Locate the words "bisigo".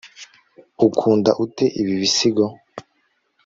2.01-2.45